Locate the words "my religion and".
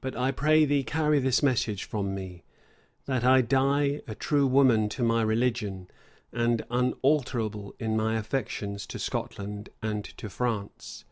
5.04-6.64